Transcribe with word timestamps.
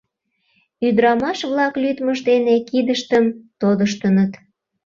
—ӱдырамаш-влак 0.87 1.73
лӱдмышт 1.81 2.23
дене 2.31 2.55
кидыштым 2.69 3.25
тодыштыныт. 3.59 4.31